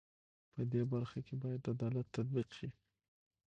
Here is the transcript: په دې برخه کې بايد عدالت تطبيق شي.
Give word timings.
په 0.53 0.61
دې 0.71 0.81
برخه 0.93 1.19
کې 1.25 1.35
بايد 1.41 1.63
عدالت 1.73 2.07
تطبيق 2.15 2.47
شي. 2.57 2.69